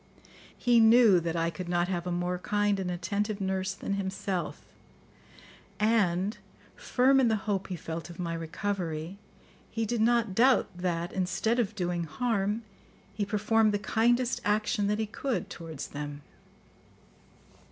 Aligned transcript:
He 0.57 0.79
knew 0.79 1.19
that 1.19 1.35
I 1.35 1.51
could 1.51 1.69
not 1.69 1.87
have 1.87 2.07
a 2.07 2.11
more 2.11 2.39
kind 2.39 2.79
and 2.79 2.89
attentive 2.89 3.39
nurse 3.39 3.75
than 3.75 3.93
himself; 3.93 4.63
and, 5.79 6.39
firm 6.75 7.19
in 7.19 7.27
the 7.27 7.35
hope 7.45 7.67
he 7.67 7.75
felt 7.75 8.09
of 8.09 8.17
my 8.17 8.33
recovery, 8.33 9.19
he 9.69 9.85
did 9.85 10.01
not 10.01 10.33
doubt 10.33 10.75
that, 10.75 11.13
instead 11.13 11.59
of 11.59 11.75
doing 11.75 12.05
harm, 12.05 12.63
he 13.13 13.23
performed 13.25 13.73
the 13.73 13.77
kindest 13.77 14.41
action 14.43 14.87
that 14.87 14.97
he 14.97 15.05
could 15.05 15.51
towards 15.51 15.89
them. 15.89 16.23